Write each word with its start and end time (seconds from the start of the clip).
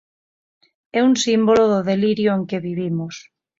É 0.97 0.99
un 1.09 1.13
símbolo 1.25 1.63
do 1.73 1.79
delirio 1.89 2.29
en 2.37 2.43
que 2.49 2.63
vivimos. 2.67 3.15